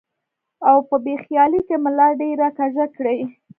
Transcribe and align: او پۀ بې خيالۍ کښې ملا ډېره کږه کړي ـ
او 0.69 0.77
پۀ 0.87 0.95
بې 1.03 1.15
خيالۍ 1.23 1.61
کښې 1.67 1.77
ملا 1.83 2.07
ډېره 2.21 2.47
کږه 2.57 2.85
کړي 2.95 3.17
ـ 3.27 3.29